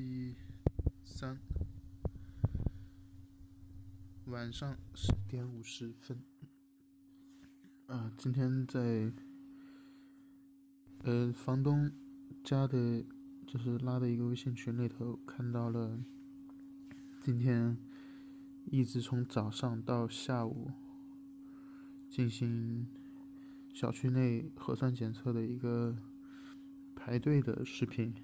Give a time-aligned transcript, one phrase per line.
[0.00, 0.34] 期
[1.04, 1.38] 三
[4.24, 6.18] 晚上十点五十分。
[7.86, 9.12] 啊，今天在
[11.02, 11.92] 呃房东
[12.42, 13.04] 家的，
[13.46, 16.02] 就是拉的一个微信群里头看到了，
[17.20, 17.76] 今天
[18.70, 20.70] 一直从早上到下午
[22.08, 22.88] 进行
[23.74, 25.94] 小区内核酸检测的一个
[26.96, 28.14] 排队的视频。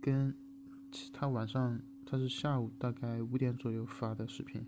[0.00, 0.36] 跟
[1.12, 4.66] 他晚上他是下午大概五点左右发的视频，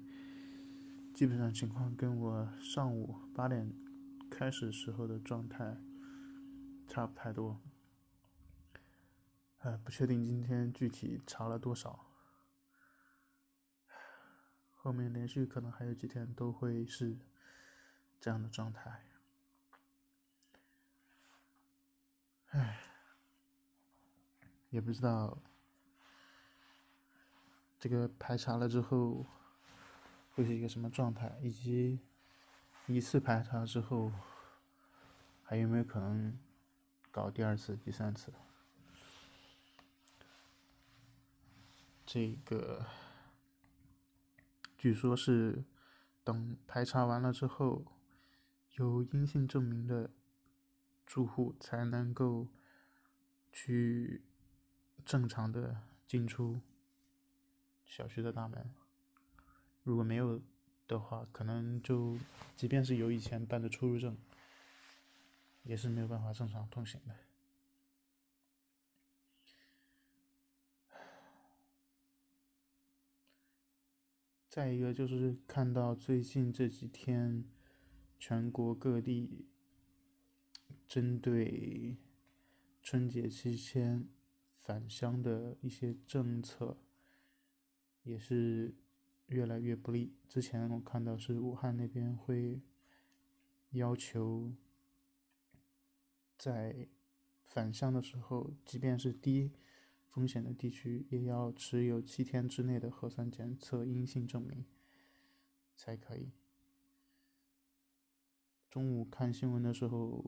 [1.15, 3.73] 基本上情况跟我上午八点
[4.31, 5.77] 开始时候的状态
[6.89, 7.61] 差不太多。
[9.59, 12.07] 呃，不确定今天具体查了多少，
[14.75, 17.17] 后面连续可能还有几天都会是
[18.21, 19.05] 这样的状态。
[22.49, 22.83] 唉。
[24.71, 25.41] 也不知道
[27.87, 29.25] 这个排查了之后
[30.35, 32.01] 会是一个什么状态，以及
[32.89, 34.11] 一次排查之后
[35.45, 36.37] 还有没有可能
[37.13, 38.33] 搞第二次、第三次？
[42.05, 42.85] 这个
[44.77, 45.63] 据说是
[46.25, 47.85] 等排查完了之后，
[48.75, 50.11] 有阴性证明的
[51.07, 52.49] 住户才能够
[53.53, 54.25] 去。
[55.05, 56.61] 正常的进出
[57.87, 58.69] 小区的大门，
[59.83, 60.43] 如果没有
[60.87, 62.19] 的话，可能就
[62.55, 64.19] 即便是有以前办的出入证，
[65.63, 67.17] 也是没有办法正常通行的。
[74.49, 77.45] 再一个就是看到最近这几天，
[78.19, 79.47] 全国各地
[80.87, 81.97] 针对
[82.83, 84.09] 春节期间。
[84.67, 86.77] 返乡的一些政策
[88.07, 88.73] 也是
[89.27, 90.15] 越来越不利。
[90.27, 92.63] 之前我看到是武汉那边会
[93.73, 94.55] 要求
[96.39, 96.89] 在
[97.45, 99.53] 返乡的时候，即便是低
[100.07, 104.65] 风险的地区，也要持有七天之内的核酸检测阴性证明
[105.77, 106.31] 才可以。
[108.71, 110.25] 中午看新闻的时候。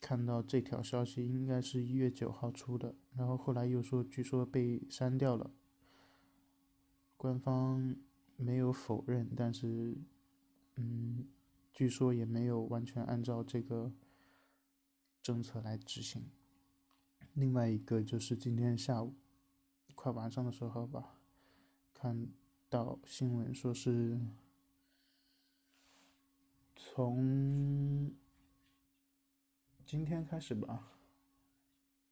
[0.00, 5.50] 看到这条消息应该是一月九号出的，然后后来又说据说被删掉了，
[7.16, 7.94] 官方
[8.36, 9.98] 没有否认，但是，
[10.76, 11.28] 嗯，
[11.72, 13.92] 据说也没有完全按照这个
[15.22, 16.30] 政策来执行。
[17.34, 19.14] 另外一个就是今天下午
[19.94, 21.20] 快晚上的时候吧，
[21.92, 22.26] 看
[22.68, 24.18] 到新闻说是
[26.74, 27.79] 从。
[29.90, 30.92] 今天开始吧，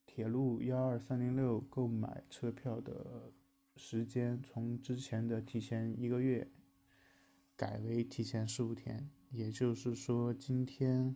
[0.05, 3.31] 铁路幺二三零六购买车票的
[3.77, 6.51] 时间从之前的提前一个月
[7.57, 11.15] 改为提前十五天，也就是说今天，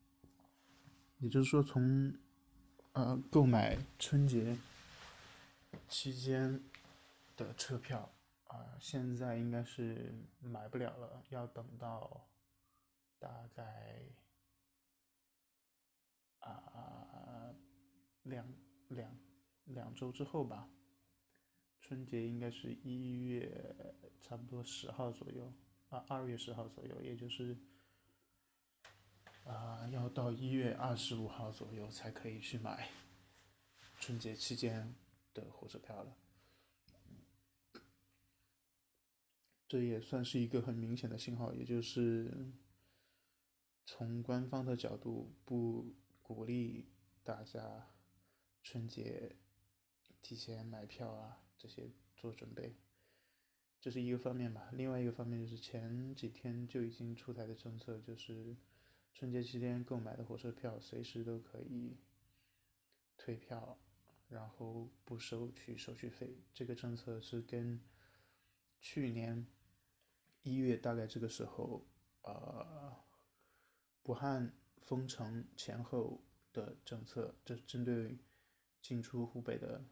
[1.20, 2.14] 也就是说从
[2.92, 4.58] 呃购买春节
[5.88, 6.62] 期间
[7.34, 8.12] 的车票
[8.48, 12.26] 啊，现在应该是买不了了，要等到
[13.18, 14.02] 大概。
[16.50, 17.54] 啊，
[18.22, 18.46] 两
[18.88, 19.18] 两
[19.64, 20.68] 两周之后吧，
[21.80, 25.52] 春节应该是一月差不多十号左右，
[25.88, 27.56] 啊，二月十号左右，也就是
[29.44, 32.90] 啊，要到一月二十五号左右才可以去买
[34.00, 34.94] 春节期间
[35.34, 36.16] 的火车票了。
[39.68, 42.52] 这也算是一个很明显的信号，也就是
[43.84, 45.94] 从官方的角度不。
[46.26, 46.88] 鼓励
[47.22, 47.86] 大家
[48.60, 49.36] 春节
[50.20, 52.74] 提前买票啊，这些做准备，
[53.80, 54.68] 这是一个方面吧。
[54.72, 58.56] 另外一个方面就是前几天就已经出台的政策，就是
[59.14, 61.96] 春节期间购买的火车票随时都可以
[63.16, 63.78] 退票，
[64.28, 66.42] 然后不收取手续费。
[66.52, 67.80] 这个政策是跟
[68.80, 69.46] 去年
[70.42, 71.86] 一月大概这个时候，
[72.22, 72.96] 呃，
[74.02, 74.52] 武汉。
[74.86, 76.22] 封城前后
[76.52, 78.16] 的政策，这针对
[78.80, 79.84] 进出湖北的，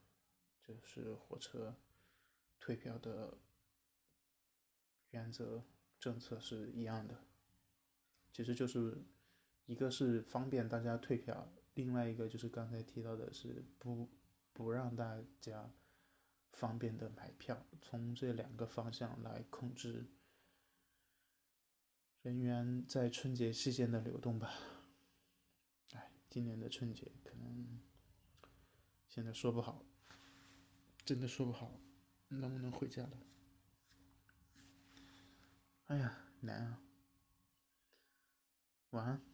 [0.62, 1.76] 就是火车
[2.61, 3.37] 退票的
[5.11, 5.64] 原则
[5.99, 7.19] 政策是一样的。
[8.32, 9.05] 其实就是
[9.67, 14.08] 一个是方便大家退票，另外一个就是刚才提到的是不
[14.52, 15.69] 不让大家
[16.52, 20.06] 方便的买票，从这两个方向来控制
[22.23, 24.55] 人员在春节期间的流动吧。
[26.35, 27.81] 今年的春节可能
[29.09, 29.85] 现在说不好，
[31.05, 31.81] 真的说不好
[32.27, 33.13] 能不能回家了。
[35.85, 36.83] 哎呀，难啊！
[38.91, 39.34] 晚安。